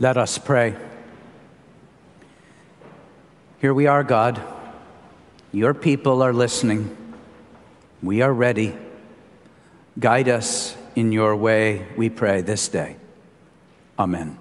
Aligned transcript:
Let 0.00 0.16
us 0.16 0.38
pray. 0.38 0.74
Here 3.60 3.74
we 3.74 3.86
are, 3.86 4.02
God. 4.02 4.42
Your 5.52 5.74
people 5.74 6.22
are 6.22 6.32
listening. 6.32 6.96
We 8.02 8.22
are 8.22 8.32
ready. 8.32 8.74
Guide 9.98 10.30
us 10.30 10.74
in 10.96 11.12
your 11.12 11.36
way, 11.36 11.86
we 11.96 12.08
pray 12.08 12.40
this 12.40 12.66
day. 12.68 12.96
Amen. 13.98 14.39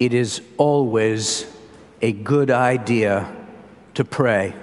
It 0.00 0.14
is 0.14 0.40
always 0.56 1.46
a 2.00 2.10
good 2.10 2.50
idea 2.50 3.30
to 3.92 4.02
pray. 4.02 4.54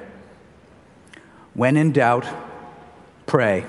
When 1.54 1.78
in 1.78 1.92
doubt, 1.92 2.26
pray. 3.28 3.64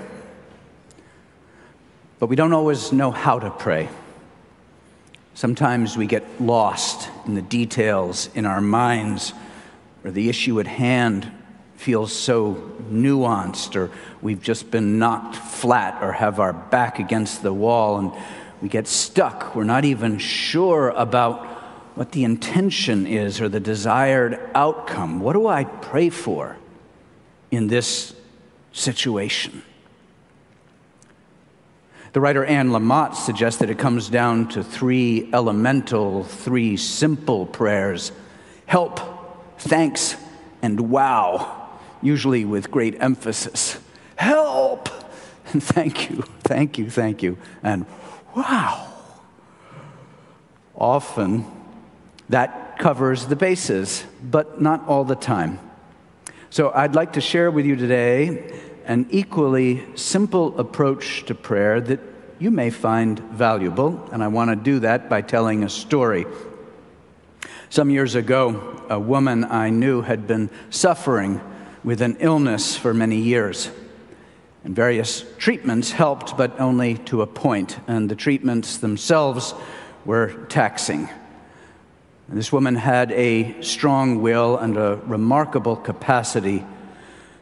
But 2.17 2.25
we 2.25 2.35
don't 2.35 2.53
always 2.53 2.91
know 2.91 3.11
how 3.11 3.37
to 3.37 3.51
pray. 3.51 3.87
Sometimes 5.35 5.95
we 5.95 6.07
get 6.07 6.41
lost 6.41 7.07
in 7.27 7.35
the 7.35 7.41
details 7.43 8.31
in 8.33 8.47
our 8.47 8.61
minds, 8.61 9.33
or 10.03 10.09
the 10.09 10.27
issue 10.27 10.59
at 10.59 10.65
hand 10.65 11.31
feels 11.77 12.11
so 12.11 12.55
nuanced, 12.91 13.75
or 13.75 13.91
we've 14.23 14.41
just 14.41 14.71
been 14.71 14.97
knocked 14.97 15.35
flat, 15.35 16.01
or 16.01 16.13
have 16.13 16.39
our 16.39 16.51
back 16.51 16.97
against 16.97 17.43
the 17.43 17.53
wall, 17.53 17.99
and 17.99 18.11
we 18.59 18.69
get 18.69 18.87
stuck. 18.87 19.55
We're 19.55 19.65
not 19.65 19.85
even 19.85 20.17
sure 20.17 20.89
about 20.89 21.48
what 21.99 22.13
the 22.13 22.23
intention 22.23 23.05
is 23.05 23.41
or 23.41 23.49
the 23.49 23.59
desired 23.59 24.39
outcome. 24.55 25.19
What 25.19 25.33
do 25.33 25.47
I 25.47 25.65
pray 25.65 26.09
for? 26.09 26.55
in 27.51 27.67
this 27.67 28.13
situation. 28.71 29.63
The 32.13 32.21
writer 32.21 32.43
Anne 32.43 32.69
Lamott 32.69 33.15
suggests 33.15 33.59
that 33.59 33.69
it 33.69 33.77
comes 33.77 34.09
down 34.09 34.47
to 34.49 34.63
three 34.63 35.29
elemental, 35.33 36.23
three 36.23 36.77
simple 36.77 37.45
prayers 37.45 38.11
help, 38.65 38.99
thanks, 39.57 40.15
and 40.61 40.91
wow, 40.91 41.69
usually 42.03 42.45
with 42.45 42.69
great 42.69 42.95
emphasis. 43.01 43.79
Help! 44.15 44.89
And 45.51 45.63
thank 45.75 46.09
you, 46.09 46.23
thank 46.43 46.77
you, 46.77 46.89
thank 46.89 47.23
you, 47.23 47.37
and 47.63 47.85
wow. 48.35 48.85
Often 50.75 51.58
that 52.29 52.77
covers 52.79 53.25
the 53.25 53.35
bases, 53.35 54.03
but 54.23 54.61
not 54.61 54.87
all 54.87 55.03
the 55.03 55.15
time. 55.15 55.59
So 56.49 56.71
I'd 56.73 56.95
like 56.95 57.13
to 57.13 57.21
share 57.21 57.51
with 57.51 57.65
you 57.65 57.75
today 57.75 58.59
an 58.85 59.07
equally 59.11 59.85
simple 59.95 60.57
approach 60.59 61.25
to 61.25 61.35
prayer 61.35 61.79
that 61.81 61.99
you 62.39 62.49
may 62.49 62.69
find 62.69 63.19
valuable, 63.19 64.09
and 64.11 64.23
I 64.23 64.29
want 64.29 64.49
to 64.49 64.55
do 64.55 64.79
that 64.79 65.09
by 65.09 65.21
telling 65.21 65.63
a 65.63 65.69
story. 65.69 66.25
Some 67.69 67.89
years 67.89 68.15
ago, 68.15 68.83
a 68.89 68.99
woman 68.99 69.43
I 69.43 69.69
knew 69.69 70.01
had 70.01 70.25
been 70.25 70.49
suffering 70.69 71.41
with 71.83 72.01
an 72.01 72.17
illness 72.19 72.75
for 72.75 72.93
many 72.93 73.17
years. 73.17 73.69
And 74.63 74.75
various 74.75 75.23
treatments 75.37 75.91
helped, 75.91 76.35
but 76.35 76.59
only 76.59 76.97
to 77.05 77.21
a 77.21 77.27
point, 77.27 77.77
and 77.87 78.09
the 78.09 78.15
treatments 78.15 78.77
themselves 78.77 79.53
were 80.05 80.45
taxing. 80.47 81.09
This 82.31 82.51
woman 82.51 82.75
had 82.75 83.11
a 83.13 83.59
strong 83.63 84.21
will 84.21 84.55
and 84.55 84.77
a 84.77 84.99
remarkable 85.07 85.75
capacity 85.75 86.63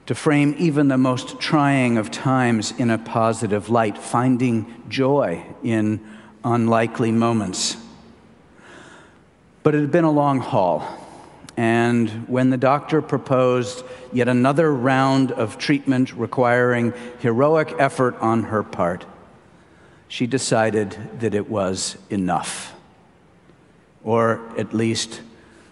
to 0.05 0.16
frame 0.16 0.55
even 0.57 0.88
the 0.88 0.97
most 0.97 1.41
trying 1.41 1.97
of 1.97 2.09
times 2.09 2.71
in 2.77 2.89
a 2.89 2.97
positive 2.97 3.70
light, 3.70 3.97
finding 3.97 4.81
joy 4.87 5.45
in 5.61 5.99
unlikely 6.45 7.11
moments. 7.11 7.76
But 9.61 9.76
it 9.76 9.81
had 9.81 9.92
been 9.92 10.05
a 10.05 10.11
long 10.11 10.39
haul. 10.39 10.87
And 11.58 12.26
when 12.30 12.49
the 12.49 12.58
doctor 12.58 13.02
proposed 13.02 13.83
yet 14.14 14.30
another 14.30 14.73
round 14.73 15.33
of 15.33 15.58
treatment 15.58 16.14
requiring 16.14 16.93
heroic 17.20 17.76
effort 17.77 18.15
on 18.21 18.43
her 18.43 18.64
part, 18.64 19.05
she 20.08 20.27
decided 20.27 21.20
that 21.20 21.33
it 21.36 21.49
was 21.49 21.97
enough 22.09 22.77
or 24.08 24.40
at 24.58 24.73
least 24.73 25.20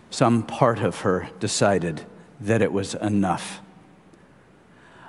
some 0.10 0.44
part 0.44 0.80
of 0.80 1.00
her 1.00 1.30
decided 1.40 2.06
that 2.42 2.62
it 2.62 2.74
was 2.74 2.94
enough. 2.96 3.62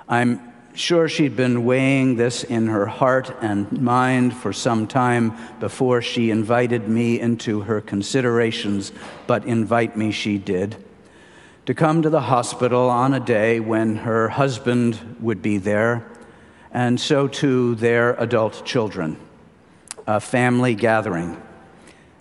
I'm 0.07 0.39
sure 0.73 1.09
she'd 1.09 1.35
been 1.35 1.65
weighing 1.65 2.15
this 2.15 2.45
in 2.45 2.67
her 2.67 2.85
heart 2.85 3.35
and 3.41 3.69
mind 3.81 4.33
for 4.33 4.53
some 4.53 4.87
time 4.87 5.33
before 5.59 6.01
she 6.01 6.31
invited 6.31 6.87
me 6.87 7.19
into 7.19 7.59
her 7.61 7.81
considerations, 7.81 8.93
but 9.27 9.43
invite 9.43 9.97
me 9.97 10.11
she 10.11 10.37
did. 10.37 10.77
To 11.65 11.73
come 11.73 12.03
to 12.03 12.09
the 12.09 12.21
hospital 12.21 12.89
on 12.89 13.13
a 13.13 13.19
day 13.19 13.59
when 13.59 13.97
her 13.97 14.29
husband 14.29 15.17
would 15.19 15.41
be 15.41 15.57
there, 15.57 16.07
and 16.71 16.97
so 16.97 17.27
too 17.27 17.75
their 17.75 18.13
adult 18.13 18.65
children. 18.65 19.17
A 20.05 20.21
family 20.21 20.75
gathering 20.75 21.41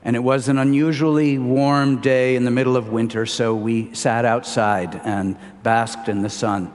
and 0.06 0.14
it 0.14 0.20
was 0.20 0.46
an 0.46 0.56
unusually 0.56 1.36
warm 1.36 2.00
day 2.00 2.36
in 2.36 2.44
the 2.44 2.50
middle 2.52 2.76
of 2.76 2.90
winter, 2.90 3.26
so 3.26 3.52
we 3.56 3.92
sat 3.92 4.24
outside 4.24 5.00
and 5.02 5.36
basked 5.64 6.08
in 6.08 6.22
the 6.22 6.30
sun. 6.30 6.72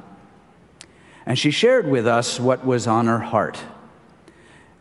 And 1.25 1.39
she 1.39 1.49
shared 1.49 1.87
with 1.87 2.05
us 2.05 2.41
what 2.41 2.65
was 2.65 2.87
on 2.87 3.07
her 3.07 3.19
heart. 3.19 3.57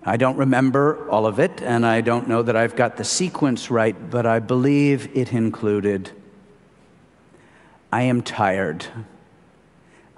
I 0.02 0.16
don't 0.16 0.36
remember 0.36 1.08
all 1.08 1.26
of 1.26 1.38
it, 1.38 1.62
and 1.62 1.86
I 1.86 2.00
don't 2.00 2.26
know 2.26 2.42
that 2.42 2.56
I've 2.56 2.74
got 2.74 2.96
the 2.96 3.04
sequence 3.04 3.70
right, 3.70 3.94
but 4.10 4.26
I 4.26 4.40
believe 4.40 5.16
it 5.16 5.32
included 5.32 6.10
I 7.92 8.02
am 8.02 8.20
tired. 8.20 8.84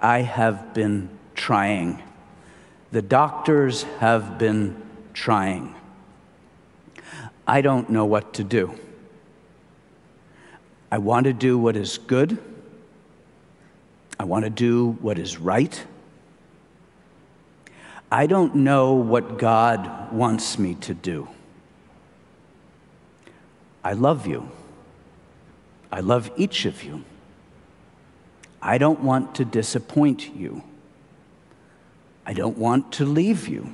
I 0.01 0.21
have 0.21 0.73
been 0.73 1.09
trying. 1.35 2.01
The 2.91 3.03
doctors 3.03 3.83
have 3.99 4.39
been 4.39 4.75
trying. 5.13 5.75
I 7.47 7.61
don't 7.61 7.89
know 7.89 8.05
what 8.05 8.33
to 8.35 8.43
do. 8.43 8.73
I 10.91 10.97
want 10.97 11.25
to 11.25 11.33
do 11.33 11.57
what 11.57 11.75
is 11.75 11.97
good. 11.97 12.37
I 14.19 14.25
want 14.25 14.45
to 14.45 14.49
do 14.49 14.91
what 15.01 15.17
is 15.17 15.37
right. 15.37 15.83
I 18.11 18.27
don't 18.27 18.55
know 18.55 18.93
what 18.93 19.39
God 19.39 20.13
wants 20.13 20.59
me 20.59 20.75
to 20.75 20.93
do. 20.93 21.27
I 23.83 23.93
love 23.93 24.27
you. 24.27 24.49
I 25.91 25.99
love 25.99 26.31
each 26.37 26.65
of 26.65 26.83
you. 26.83 27.03
I 28.61 28.77
don't 28.77 29.01
want 29.01 29.35
to 29.35 29.45
disappoint 29.45 30.33
you. 30.35 30.63
I 32.25 32.33
don't 32.33 32.57
want 32.57 32.93
to 32.93 33.05
leave 33.05 33.47
you. 33.47 33.73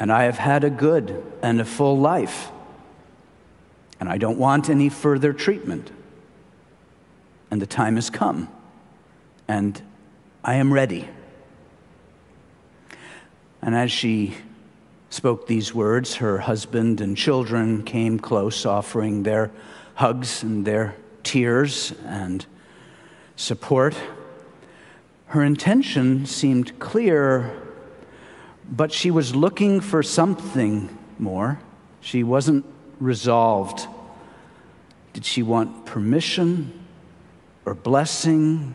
And 0.00 0.10
I 0.10 0.22
have 0.24 0.38
had 0.38 0.64
a 0.64 0.70
good 0.70 1.22
and 1.42 1.60
a 1.60 1.64
full 1.64 1.98
life, 1.98 2.50
and 4.00 4.08
I 4.08 4.16
don't 4.16 4.38
want 4.38 4.70
any 4.70 4.88
further 4.88 5.34
treatment. 5.34 5.90
And 7.50 7.60
the 7.60 7.66
time 7.66 7.96
has 7.96 8.08
come, 8.08 8.48
and 9.46 9.80
I 10.42 10.54
am 10.54 10.72
ready. 10.72 11.06
And 13.60 13.74
as 13.74 13.92
she 13.92 14.36
spoke 15.10 15.46
these 15.46 15.74
words, 15.74 16.14
her 16.16 16.38
husband 16.38 17.02
and 17.02 17.14
children 17.14 17.82
came 17.82 18.18
close, 18.18 18.64
offering 18.64 19.24
their 19.24 19.50
hugs 19.96 20.42
and 20.42 20.64
their 20.64 20.96
tears 21.22 21.92
and 22.06 22.46
support. 23.36 23.94
Her 25.26 25.44
intention 25.44 26.24
seemed 26.24 26.78
clear 26.78 27.69
but 28.70 28.92
she 28.92 29.10
was 29.10 29.34
looking 29.34 29.80
for 29.80 30.02
something 30.02 30.96
more. 31.18 31.58
She 32.00 32.22
wasn't 32.22 32.64
resolved. 33.00 33.86
Did 35.12 35.24
she 35.24 35.42
want 35.42 35.86
permission 35.86 36.72
or 37.64 37.74
blessing? 37.74 38.74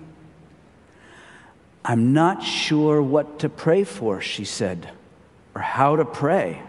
I'm 1.83 2.13
not 2.13 2.43
sure 2.43 3.01
what 3.01 3.39
to 3.39 3.49
pray 3.49 3.85
for, 3.85 4.19
she 4.19 4.43
said, 4.43 4.89
or 5.53 5.61
how 5.61 5.95
to 5.95 6.03
pray. 6.03 6.61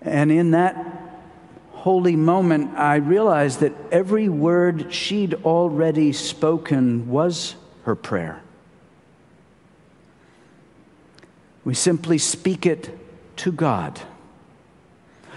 And 0.00 0.32
in 0.32 0.50
that 0.50 0.76
holy 1.70 2.16
moment, 2.16 2.76
I 2.76 2.96
realized 2.96 3.60
that 3.60 3.72
every 3.92 4.28
word 4.28 4.92
she'd 4.92 5.34
already 5.44 6.12
spoken 6.12 7.08
was 7.08 7.54
her 7.84 7.94
prayer. 7.94 8.42
We 11.64 11.74
simply 11.74 12.18
speak 12.18 12.66
it 12.66 12.98
to 13.36 13.52
God. 13.52 14.00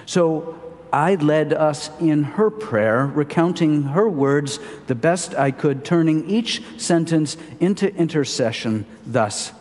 So 0.05 0.61
I 0.91 1.15
led 1.15 1.51
us 1.51 1.89
in 1.99 2.23
her 2.23 2.49
prayer, 2.49 3.05
recounting 3.05 3.83
her 3.83 4.07
words 4.07 4.59
the 4.87 4.95
best 4.95 5.35
I 5.35 5.51
could, 5.51 5.83
turning 5.83 6.29
each 6.29 6.61
sentence 6.77 7.37
into 7.59 7.93
intercession 7.95 8.85
thus 9.05 9.51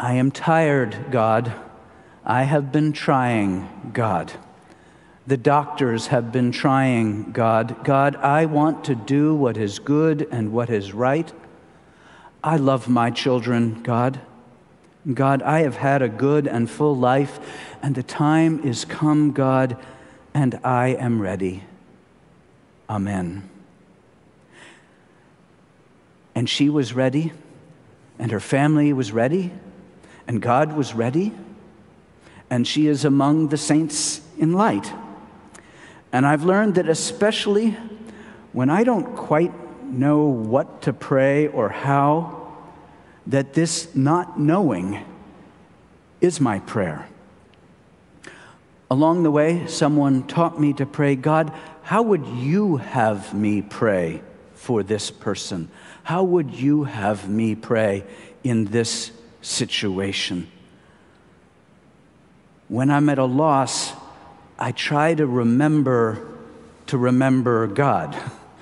I 0.00 0.14
am 0.14 0.30
tired, 0.30 0.96
God. 1.10 1.52
I 2.24 2.44
have 2.44 2.70
been 2.70 2.92
trying, 2.92 3.90
God. 3.92 4.32
The 5.26 5.36
doctors 5.36 6.06
have 6.06 6.30
been 6.30 6.52
trying, 6.52 7.32
God. 7.32 7.82
God, 7.82 8.14
I 8.14 8.46
want 8.46 8.84
to 8.84 8.94
do 8.94 9.34
what 9.34 9.56
is 9.56 9.80
good 9.80 10.28
and 10.30 10.52
what 10.52 10.70
is 10.70 10.92
right. 10.92 11.32
I 12.44 12.56
love 12.56 12.88
my 12.88 13.10
children, 13.10 13.82
God. 13.82 14.20
God, 15.12 15.42
I 15.42 15.60
have 15.60 15.76
had 15.76 16.02
a 16.02 16.08
good 16.08 16.46
and 16.46 16.68
full 16.68 16.96
life, 16.96 17.40
and 17.82 17.94
the 17.94 18.02
time 18.02 18.62
is 18.64 18.84
come, 18.84 19.32
God, 19.32 19.76
and 20.34 20.60
I 20.62 20.88
am 20.88 21.20
ready. 21.22 21.64
Amen. 22.90 23.48
And 26.34 26.48
she 26.48 26.68
was 26.68 26.92
ready, 26.92 27.32
and 28.18 28.30
her 28.30 28.40
family 28.40 28.92
was 28.92 29.12
ready, 29.12 29.50
and 30.26 30.42
God 30.42 30.74
was 30.74 30.94
ready, 30.94 31.32
and 32.50 32.66
she 32.66 32.86
is 32.86 33.04
among 33.04 33.48
the 33.48 33.56
saints 33.56 34.20
in 34.36 34.52
light. 34.52 34.92
And 36.12 36.26
I've 36.26 36.44
learned 36.44 36.74
that 36.76 36.88
especially 36.88 37.76
when 38.52 38.70
I 38.70 38.84
don't 38.84 39.16
quite 39.16 39.52
know 39.84 40.26
what 40.26 40.82
to 40.82 40.92
pray 40.92 41.48
or 41.48 41.68
how, 41.68 42.37
that 43.28 43.52
this 43.52 43.94
not 43.94 44.40
knowing 44.40 45.04
is 46.20 46.40
my 46.40 46.58
prayer. 46.60 47.06
Along 48.90 49.22
the 49.22 49.30
way, 49.30 49.66
someone 49.66 50.26
taught 50.26 50.58
me 50.58 50.72
to 50.72 50.86
pray, 50.86 51.14
God, 51.14 51.52
how 51.82 52.02
would 52.02 52.26
you 52.26 52.78
have 52.78 53.34
me 53.34 53.60
pray 53.62 54.22
for 54.54 54.82
this 54.82 55.10
person? 55.10 55.70
How 56.02 56.22
would 56.24 56.54
you 56.54 56.84
have 56.84 57.28
me 57.28 57.54
pray 57.54 58.04
in 58.42 58.64
this 58.64 59.12
situation? 59.42 60.50
When 62.68 62.90
I'm 62.90 63.10
at 63.10 63.18
a 63.18 63.24
loss, 63.24 63.92
I 64.58 64.72
try 64.72 65.14
to 65.14 65.26
remember 65.26 66.26
to 66.86 66.96
remember 66.96 67.66
God 67.66 68.16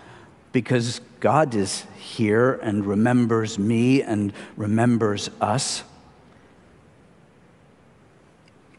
because 0.52 1.00
God 1.26 1.56
is 1.56 1.84
here 1.98 2.52
and 2.62 2.86
remembers 2.86 3.58
me 3.58 4.00
and 4.00 4.32
remembers 4.56 5.28
us. 5.40 5.82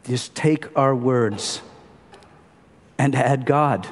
Just 0.04 0.34
take 0.34 0.74
our 0.74 0.94
words 0.94 1.60
and 2.96 3.14
add 3.14 3.44
God. 3.44 3.86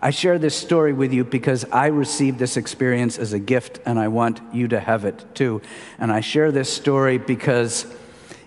I 0.00 0.08
share 0.08 0.38
this 0.38 0.56
story 0.56 0.94
with 0.94 1.12
you 1.12 1.24
because 1.24 1.66
I 1.66 1.88
received 1.88 2.38
this 2.38 2.56
experience 2.56 3.18
as 3.18 3.34
a 3.34 3.38
gift 3.38 3.80
and 3.84 3.98
I 3.98 4.08
want 4.08 4.40
you 4.54 4.66
to 4.68 4.80
have 4.80 5.04
it 5.04 5.22
too. 5.34 5.60
And 5.98 6.10
I 6.10 6.20
share 6.20 6.50
this 6.50 6.72
story 6.72 7.18
because 7.18 7.84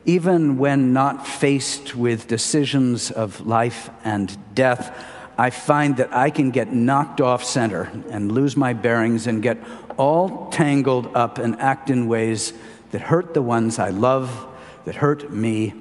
even 0.05 0.57
when 0.57 0.93
not 0.93 1.27
faced 1.27 1.95
with 1.95 2.25
decisions 2.25 3.11
of 3.11 3.45
life 3.45 3.91
and 4.03 4.35
death, 4.55 5.18
I 5.39 5.51
find 5.51 5.95
that 5.97 6.13
I 6.13 6.31
can 6.31 6.51
get 6.51 6.73
knocked 6.73 7.21
off 7.21 7.45
center 7.45 7.89
and 8.09 8.29
lose 8.29 8.57
my 8.57 8.73
bearings 8.73 9.25
and 9.25 9.41
get 9.41 9.57
all 9.97 10.49
tangled 10.49 11.15
up 11.15 11.37
and 11.37 11.55
act 11.61 11.89
in 11.89 12.09
ways 12.09 12.51
that 12.91 12.99
hurt 12.99 13.33
the 13.33 13.41
ones 13.41 13.79
I 13.79 13.91
love, 13.91 14.45
that 14.83 14.95
hurt 14.95 15.31
me. 15.31 15.73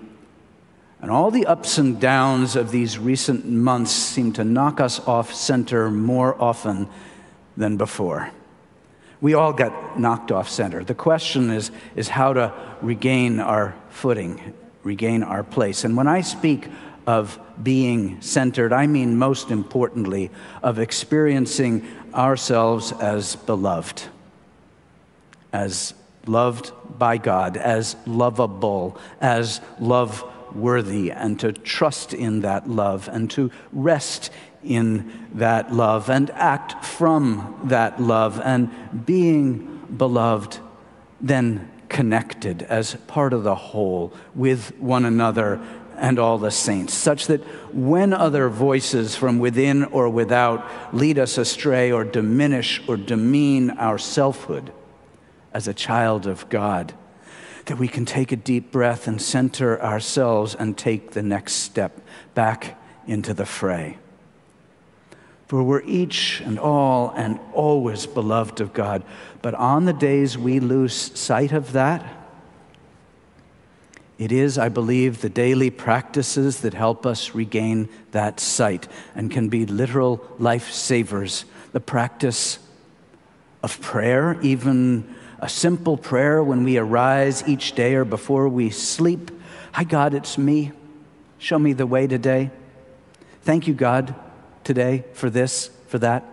And 1.03 1.11
all 1.11 1.33
the 1.33 1.47
ups 1.47 1.77
and 1.77 2.01
downs 2.01 2.55
of 2.55 2.71
these 2.71 3.01
recent 3.01 3.47
months 3.47 3.91
seem 3.91 4.33
to 4.35 4.45
knock 4.45 4.81
us 4.81 5.01
off 5.09 5.35
center 5.35 5.91
more 5.91 6.41
often 6.41 6.89
than 7.57 7.77
before. 7.77 8.31
We 9.21 9.35
all 9.35 9.53
get 9.53 9.99
knocked 9.99 10.31
off 10.31 10.49
center. 10.49 10.85
The 10.85 10.95
question 10.95 11.51
is, 11.51 11.73
is 11.97 12.07
how 12.07 12.33
to 12.35 12.55
regain 12.81 13.41
our 13.41 13.75
footing, 13.91 14.55
regain 14.85 15.25
our 15.25 15.43
place. 15.43 15.83
And 15.83 15.97
when 15.97 16.07
I 16.07 16.21
speak 16.21 16.69
of 17.09 17.41
being 17.63 18.21
centered, 18.21 18.71
I 18.71 18.87
mean 18.87 19.17
most 19.17 19.51
importantly, 19.51 20.31
of 20.63 20.79
experiencing 20.79 21.89
ourselves 22.13 22.93
as 22.93 23.35
beloved, 23.35 24.03
as 25.51 25.95
loved 26.27 26.71
by 26.99 27.17
God, 27.17 27.57
as 27.57 27.97
lovable, 28.05 29.01
as 29.23 29.63
love 29.81 30.23
worthy, 30.55 31.11
and 31.11 31.41
to 31.41 31.51
trust 31.51 32.13
in 32.13 32.43
that 32.43 32.69
love 32.69 33.09
and 33.11 33.31
to 33.31 33.51
rest 33.73 34.31
in 34.63 35.11
that 35.33 35.73
love 35.73 36.11
and 36.11 36.29
act 36.33 36.85
from 36.85 37.59
that 37.65 38.03
love 38.03 38.39
and 38.45 39.07
being 39.07 39.83
beloved, 39.97 40.59
then 41.23 41.71
connected 41.89 42.65
as 42.65 42.97
part 43.07 43.33
of 43.33 43.45
the 43.45 43.55
whole 43.55 44.13
with 44.35 44.77
one 44.79 45.07
another 45.07 45.59
and 45.99 46.19
all 46.19 46.39
the 46.39 46.51
saints, 46.51 46.95
such 46.95 47.27
that 47.27 47.43
when 47.75 48.13
other 48.13 48.49
voices 48.49 49.17
from 49.17 49.39
within 49.39 49.85
or 49.85 50.09
without 50.09 50.95
lead 50.95 51.19
us 51.19 51.39
astray 51.39 51.91
or 51.91 52.05
diminish 52.05 52.81
or 52.89 52.97
demean 52.97 53.71
our 53.71 53.99
selfhood 53.99 54.73
as 55.53 55.69
a 55.69 55.75
child 55.75 56.27
of 56.27 56.49
God, 56.49 56.95
that 57.67 57.79
we 57.79 57.89
can 57.89 58.05
take 58.05 58.33
a 58.33 58.37
deep 58.37 58.71
breath 58.71 59.07
and 59.07 59.21
center 59.21 59.81
ourselves 59.83 60.55
and 60.55 60.77
take 60.77 61.11
the 61.11 61.23
next 61.23 61.55
step 61.55 62.01
back 62.35 62.81
into 63.07 63.35
the 63.35 63.47
fray. 63.47 63.99
For 65.49 65.63
we're 65.63 65.83
each 65.83 66.43
and 66.45 66.59
all 66.59 67.11
and 67.17 67.41
always 67.55 68.07
beloved 68.07 68.61
of 68.61 68.75
God. 68.75 69.03
But 69.41 69.55
on 69.55 69.87
the 69.87 69.95
days 69.95 70.37
we 70.37 70.61
lose 70.61 70.95
sight 71.19 71.53
of 71.53 71.73
that, 71.73 72.05
it 74.19 74.33
is, 74.33 74.59
I 74.59 74.69
believe, 74.69 75.21
the 75.21 75.29
daily 75.29 75.71
practices 75.71 76.61
that 76.63 76.75
help 76.75 77.07
us 77.07 77.35
regain 77.35 77.89
that 78.11 78.41
sight 78.41 78.89
and 79.15 79.31
can 79.31 79.49
be 79.49 79.65
literal 79.65 80.27
life 80.39 80.73
savers. 80.73 81.45
The 81.73 81.81
practice 81.81 82.59
of 83.63 83.81
prayer, 83.81 84.41
even 84.43 85.15
a 85.39 85.49
simple 85.49 85.97
prayer 85.97 86.43
when 86.43 86.65
we 86.65 86.79
arise 86.79 87.47
each 87.47 87.73
day 87.73 87.95
or 87.95 88.05
before 88.05 88.49
we 88.49 88.71
sleep. 88.71 89.31
Hi, 89.73 89.85
God, 89.85 90.15
it's 90.15 90.37
me. 90.37 90.73
Show 91.39 91.61
me 91.61 91.73
the 91.73 91.87
way 91.87 92.09
today. 92.09 92.51
Thank 93.43 93.69
you, 93.69 93.75
God, 93.75 94.17
today 94.65 95.05
for 95.13 95.31
this, 95.31 95.71
for 95.87 96.01
that, 96.01 96.25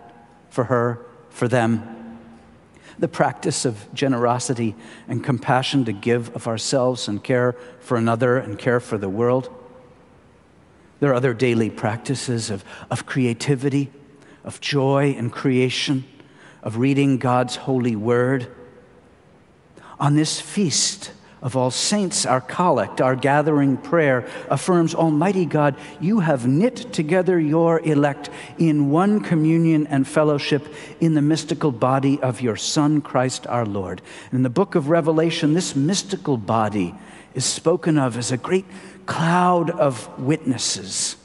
for 0.50 0.64
her, 0.64 1.06
for 1.30 1.46
them 1.46 1.95
the 2.98 3.08
practice 3.08 3.64
of 3.64 3.92
generosity 3.92 4.74
and 5.08 5.22
compassion 5.22 5.84
to 5.84 5.92
give 5.92 6.34
of 6.34 6.46
ourselves 6.46 7.08
and 7.08 7.22
care 7.22 7.54
for 7.80 7.96
another 7.96 8.38
and 8.38 8.58
care 8.58 8.80
for 8.80 8.98
the 8.98 9.08
world. 9.08 9.48
There 11.00 11.10
are 11.10 11.14
other 11.14 11.34
daily 11.34 11.68
practices 11.68 12.50
of, 12.50 12.64
of 12.90 13.04
creativity, 13.04 13.90
of 14.44 14.60
joy 14.60 15.12
in 15.12 15.30
creation, 15.30 16.04
of 16.62 16.78
reading 16.78 17.18
God's 17.18 17.56
holy 17.56 17.96
word. 17.96 18.48
On 20.00 20.14
this 20.14 20.40
feast, 20.40 21.12
of 21.42 21.54
all 21.54 21.70
saints, 21.70 22.24
our 22.24 22.40
collect, 22.40 23.00
our 23.00 23.14
gathering 23.14 23.76
prayer 23.76 24.26
affirms 24.48 24.94
Almighty 24.94 25.44
God, 25.44 25.76
you 26.00 26.20
have 26.20 26.46
knit 26.46 26.92
together 26.92 27.38
your 27.38 27.80
elect 27.80 28.30
in 28.58 28.90
one 28.90 29.20
communion 29.20 29.86
and 29.88 30.08
fellowship 30.08 30.66
in 30.98 31.14
the 31.14 31.22
mystical 31.22 31.70
body 31.70 32.18
of 32.20 32.40
your 32.40 32.56
Son, 32.56 33.00
Christ 33.00 33.46
our 33.46 33.66
Lord. 33.66 34.00
In 34.32 34.42
the 34.42 34.50
book 34.50 34.74
of 34.74 34.88
Revelation, 34.88 35.52
this 35.52 35.76
mystical 35.76 36.38
body 36.38 36.94
is 37.34 37.44
spoken 37.44 37.98
of 37.98 38.16
as 38.16 38.32
a 38.32 38.38
great 38.38 38.64
cloud 39.04 39.70
of 39.70 40.18
witnesses. 40.18 41.16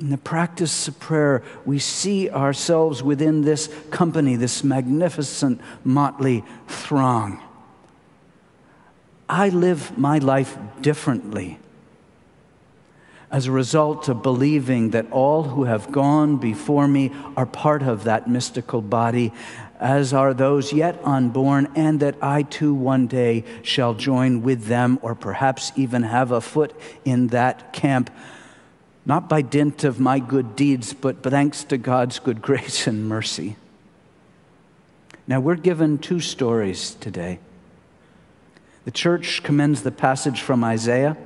In 0.00 0.10
the 0.10 0.18
practice 0.18 0.88
of 0.88 0.98
prayer, 0.98 1.44
we 1.64 1.78
see 1.78 2.28
ourselves 2.28 3.02
within 3.02 3.42
this 3.42 3.72
company, 3.90 4.34
this 4.34 4.64
magnificent 4.64 5.60
motley 5.84 6.42
throng. 6.66 7.40
I 9.30 9.48
live 9.50 9.96
my 9.96 10.18
life 10.18 10.58
differently 10.80 11.60
as 13.30 13.46
a 13.46 13.52
result 13.52 14.08
of 14.08 14.24
believing 14.24 14.90
that 14.90 15.08
all 15.12 15.44
who 15.44 15.62
have 15.62 15.92
gone 15.92 16.36
before 16.36 16.88
me 16.88 17.12
are 17.36 17.46
part 17.46 17.80
of 17.80 18.02
that 18.02 18.28
mystical 18.28 18.82
body, 18.82 19.32
as 19.78 20.12
are 20.12 20.34
those 20.34 20.72
yet 20.72 21.00
unborn, 21.04 21.68
and 21.76 22.00
that 22.00 22.16
I 22.20 22.42
too 22.42 22.74
one 22.74 23.06
day 23.06 23.44
shall 23.62 23.94
join 23.94 24.42
with 24.42 24.64
them, 24.64 24.98
or 25.00 25.14
perhaps 25.14 25.70
even 25.76 26.02
have 26.02 26.32
a 26.32 26.40
foot 26.40 26.74
in 27.04 27.28
that 27.28 27.72
camp, 27.72 28.10
not 29.06 29.28
by 29.28 29.42
dint 29.42 29.84
of 29.84 30.00
my 30.00 30.18
good 30.18 30.56
deeds, 30.56 30.92
but 30.92 31.22
thanks 31.22 31.62
to 31.64 31.78
God's 31.78 32.18
good 32.18 32.42
grace 32.48 32.88
and 32.88 33.08
mercy. 33.08 33.54
Now, 35.28 35.38
we're 35.38 35.54
given 35.54 35.98
two 35.98 36.18
stories 36.18 36.96
today. 36.96 37.38
The 38.84 38.90
church 38.90 39.42
commends 39.42 39.82
the 39.82 39.90
passage 39.90 40.40
from 40.40 40.64
Isaiah 40.64 41.16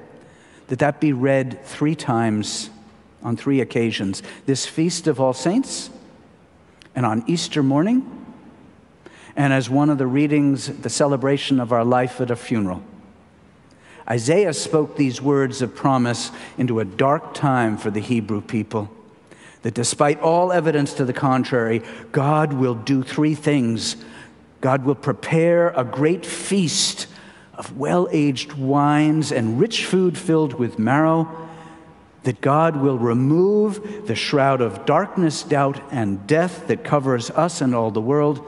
that 0.66 0.80
that 0.80 1.00
be 1.00 1.12
read 1.12 1.64
three 1.64 1.94
times 1.94 2.70
on 3.22 3.36
three 3.36 3.60
occasions 3.60 4.22
this 4.46 4.66
feast 4.66 5.06
of 5.06 5.20
All 5.20 5.32
Saints, 5.32 5.90
and 6.94 7.06
on 7.06 7.24
Easter 7.26 7.62
morning, 7.62 8.26
and 9.36 9.52
as 9.52 9.68
one 9.68 9.90
of 9.90 9.98
the 9.98 10.06
readings, 10.06 10.68
the 10.68 10.90
celebration 10.90 11.58
of 11.58 11.72
our 11.72 11.84
life 11.84 12.20
at 12.20 12.30
a 12.30 12.36
funeral. 12.36 12.82
Isaiah 14.08 14.52
spoke 14.52 14.96
these 14.96 15.22
words 15.22 15.62
of 15.62 15.74
promise 15.74 16.30
into 16.58 16.80
a 16.80 16.84
dark 16.84 17.34
time 17.34 17.78
for 17.78 17.90
the 17.90 18.00
Hebrew 18.00 18.42
people. 18.42 18.90
That 19.62 19.74
despite 19.74 20.20
all 20.20 20.52
evidence 20.52 20.92
to 20.94 21.04
the 21.06 21.14
contrary, 21.14 21.82
God 22.12 22.52
will 22.52 22.74
do 22.74 23.02
three 23.02 23.34
things. 23.34 23.96
God 24.60 24.84
will 24.84 24.94
prepare 24.94 25.70
a 25.70 25.84
great 25.84 26.26
feast 26.26 27.06
of 27.56 27.76
well 27.76 28.08
aged 28.10 28.52
wines 28.54 29.32
and 29.32 29.60
rich 29.60 29.84
food 29.86 30.16
filled 30.18 30.54
with 30.54 30.78
marrow. 30.78 31.28
That 32.24 32.40
God 32.40 32.76
will 32.76 32.98
remove 32.98 34.06
the 34.06 34.14
shroud 34.14 34.62
of 34.62 34.86
darkness, 34.86 35.42
doubt, 35.42 35.80
and 35.90 36.26
death 36.26 36.68
that 36.68 36.82
covers 36.82 37.30
us 37.30 37.60
and 37.60 37.74
all 37.74 37.90
the 37.90 38.00
world. 38.00 38.42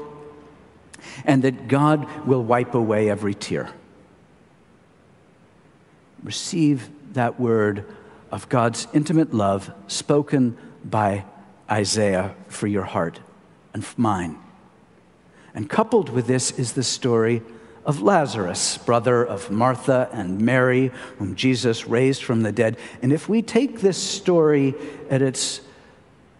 And 1.24 1.44
that 1.44 1.68
God 1.68 2.26
will 2.26 2.42
wipe 2.42 2.74
away 2.74 3.10
every 3.10 3.34
tear 3.34 3.70
receive 6.26 6.90
that 7.12 7.38
word 7.38 7.84
of 8.30 8.48
God's 8.48 8.88
intimate 8.92 9.32
love 9.32 9.72
spoken 9.86 10.58
by 10.84 11.24
Isaiah 11.70 12.34
for 12.48 12.66
your 12.66 12.82
heart 12.82 13.20
and 13.72 13.86
mine. 13.96 14.36
And 15.54 15.70
coupled 15.70 16.10
with 16.10 16.26
this 16.26 16.50
is 16.58 16.72
the 16.72 16.82
story 16.82 17.42
of 17.86 18.02
Lazarus, 18.02 18.76
brother 18.76 19.24
of 19.24 19.50
Martha 19.50 20.10
and 20.12 20.40
Mary, 20.40 20.90
whom 21.18 21.34
Jesus 21.34 21.86
raised 21.86 22.22
from 22.22 22.42
the 22.42 22.52
dead. 22.52 22.76
And 23.00 23.12
if 23.12 23.28
we 23.28 23.40
take 23.40 23.80
this 23.80 23.96
story 23.96 24.74
at 25.08 25.22
its 25.22 25.62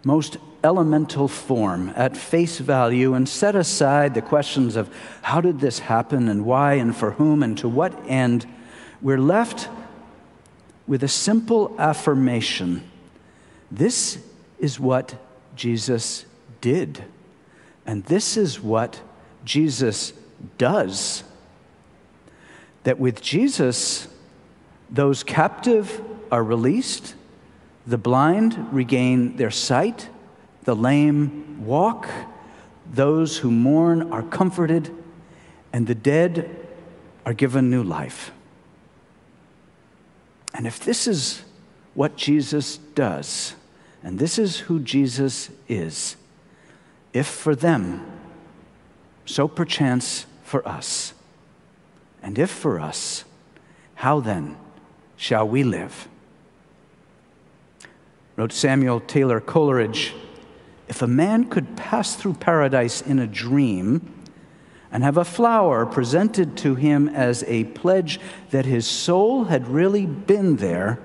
most 0.05 0.37
elemental 0.63 1.29
form, 1.29 1.93
at 1.97 2.17
face 2.17 2.59
value, 2.59 3.15
and 3.15 3.27
set 3.27 3.57
aside 3.57 4.13
the 4.13 4.21
questions 4.21 4.77
of 4.77 4.95
how 5.23 5.41
did 5.41 5.61
this 5.61 5.79
happen 5.79 6.29
and 6.29 6.45
why 6.45 6.75
and 6.75 6.95
for 6.95 7.13
whom 7.13 7.43
and 7.43 7.57
to 7.59 7.69
what 7.69 7.95
end, 8.07 8.45
we're 9.01 9.17
left 9.17 9.69
with 10.87 11.03
a 11.03 11.09
simple 11.09 11.75
affirmation 11.79 12.83
this 13.71 14.19
is 14.59 14.79
what 14.79 15.15
Jesus 15.55 16.25
did, 16.61 17.05
and 17.85 18.05
this 18.05 18.37
is 18.37 18.61
what 18.61 19.01
Jesus 19.45 20.13
does. 20.59 21.25
That 22.87 23.01
with 23.01 23.21
Jesus, 23.21 24.07
those 24.89 25.25
captive 25.25 26.01
are 26.31 26.45
released, 26.45 27.17
the 27.85 27.99
blind 27.99 28.73
regain 28.73 29.35
their 29.35 29.51
sight, 29.51 30.09
the 30.63 30.77
lame 30.77 31.67
walk, 31.67 32.09
those 32.89 33.39
who 33.39 33.51
mourn 33.51 34.13
are 34.13 34.23
comforted, 34.23 34.95
and 35.73 35.89
the 35.89 35.97
dead 35.97 36.49
are 37.25 37.33
given 37.33 37.71
new 37.71 37.83
life. 37.83 38.31
And 40.55 40.65
if 40.65 40.79
this 40.79 41.09
is 41.09 41.43
what 41.95 42.17
Jesus 42.17 42.77
does, 42.95 43.57
and 44.01 44.21
this 44.21 44.39
is 44.39 44.59
who 44.59 44.79
Jesus 44.79 45.51
is, 45.69 46.15
if 47.13 47.27
for 47.27 47.57
them, 47.57 48.07
so 49.25 49.49
perchance 49.49 50.27
for 50.45 50.67
us, 50.69 51.15
and 52.27 52.41
if 52.41 52.51
for 52.51 52.81
us, 52.81 53.25
how 53.95 54.19
then 54.19 54.57
shall 55.17 55.49
we 55.49 55.63
live? 55.63 56.09
Wrote 58.35 58.53
Samuel 58.53 58.99
Taylor 58.99 59.41
Coleridge 59.41 60.13
If 60.89 61.03
a 61.03 61.07
man 61.07 61.45
could 61.45 61.77
pass 61.77 62.17
through 62.17 62.35
paradise 62.35 63.01
in 63.01 63.21
a 63.21 63.29
dream, 63.29 64.13
and 64.91 65.05
have 65.05 65.17
a 65.17 65.25
flower 65.25 65.87
presented 65.87 66.57
to 66.57 66.75
him 66.75 67.09
as 67.09 67.45
a 67.45 67.63
pledge 67.65 68.19
that 68.51 68.65
his 68.65 68.89
soul 68.89 69.45
had 69.45 69.69
really 69.69 70.07
been 70.07 70.57
there. 70.57 70.99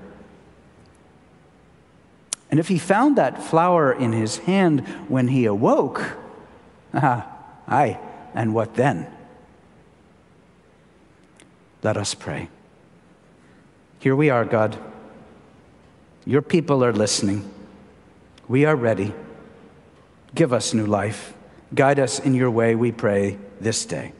And 2.50 2.58
if 2.58 2.66
he 2.66 2.78
found 2.78 3.16
that 3.16 3.42
flower 3.42 3.92
in 3.92 4.12
his 4.12 4.38
hand 4.38 4.80
when 5.06 5.28
he 5.28 5.44
awoke, 5.44 6.16
ah, 6.94 7.28
aye, 7.68 8.00
and 8.34 8.54
what 8.54 8.74
then? 8.74 9.06
Let 11.82 11.96
us 11.96 12.14
pray. 12.14 12.48
Here 13.98 14.14
we 14.14 14.30
are, 14.30 14.44
God. 14.44 14.78
Your 16.24 16.42
people 16.42 16.84
are 16.84 16.92
listening. 16.92 17.48
We 18.48 18.64
are 18.64 18.76
ready. 18.76 19.12
Give 20.34 20.52
us 20.52 20.72
new 20.72 20.86
life. 20.86 21.34
Guide 21.74 21.98
us 21.98 22.18
in 22.18 22.34
your 22.34 22.50
way, 22.50 22.74
we 22.74 22.92
pray, 22.92 23.38
this 23.60 23.84
day. 23.84 24.12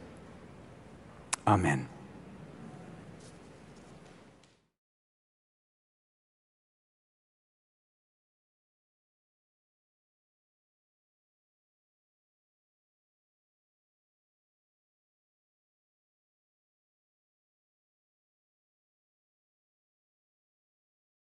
Amen. 1.47 1.87